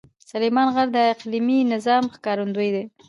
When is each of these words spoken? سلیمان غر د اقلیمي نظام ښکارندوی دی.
سلیمان 0.29 0.67
غر 0.75 0.87
د 0.93 0.97
اقلیمي 1.13 1.59
نظام 1.73 2.03
ښکارندوی 2.15 2.69
دی. 2.75 2.83